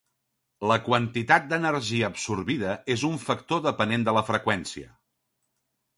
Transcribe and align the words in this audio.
La 0.69 0.77
quantitat 0.85 1.45
d'energia 1.51 2.09
absorbida 2.13 2.73
és 2.97 3.07
un 3.13 3.19
factor 3.27 3.63
depenent 3.69 4.07
de 4.11 4.19
la 4.19 4.25
freqüència. 4.31 4.91